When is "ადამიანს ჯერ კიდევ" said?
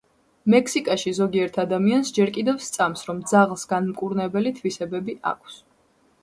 1.63-2.57